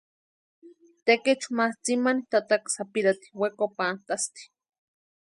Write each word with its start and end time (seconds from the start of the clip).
Tekechu 1.05 1.49
ma 1.57 1.65
tsimani 1.83 2.21
tataka 2.31 2.69
sapirhati 2.75 3.27
wekopantʼasti. 3.39 4.41